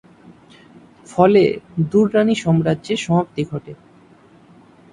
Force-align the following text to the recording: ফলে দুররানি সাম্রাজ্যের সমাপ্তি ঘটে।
ফলে 1.07 1.43
দুররানি 1.91 2.35
সাম্রাজ্যের 2.35 2.99
সমাপ্তি 3.05 3.41
ঘটে। 3.51 3.73